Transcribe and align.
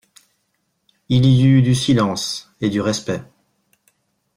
Il 1.09 1.27
y 1.27 1.45
eut 1.45 1.61
du 1.61 1.75
silence 1.75 2.51
et 2.59 2.71
du 2.71 2.81
respect. 2.81 3.21